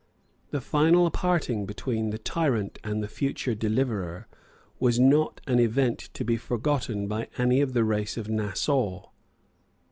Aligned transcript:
The 0.49 0.61
final 0.61 1.11
parting 1.11 1.67
between 1.67 2.09
the 2.09 2.17
tyrant 2.17 2.79
and 2.83 3.03
the 3.03 3.07
future 3.07 3.53
deliverer 3.53 4.27
was 4.79 4.99
not 4.99 5.41
an 5.45 5.59
event 5.59 6.09
to 6.15 6.25
be 6.25 6.37
forgotten 6.37 7.07
by 7.07 7.27
any 7.37 7.61
of 7.61 7.73
the 7.73 7.83
race 7.83 8.17
of 8.17 8.27
Nassau. 8.27 9.09